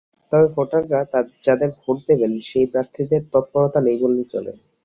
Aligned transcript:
তবে 0.31 0.47
ভোটাররা 0.55 0.99
যাঁদের 1.45 1.71
ভোট 1.77 1.97
দেবেন, 2.09 2.31
সেই 2.49 2.65
প্রার্থীদের 2.71 3.21
তত্পরতা 3.33 3.79
নেই 3.85 3.97
বললেই 4.03 4.27
চলে। 4.33 4.51